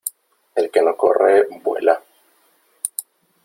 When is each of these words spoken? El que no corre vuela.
El 0.55 0.71
que 0.71 0.81
no 0.81 0.95
corre 1.03 1.45
vuela. 1.61 2.01